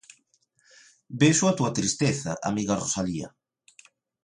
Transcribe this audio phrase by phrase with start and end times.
[1.19, 3.27] Vexo a túa tristeza, amiga Rosalia.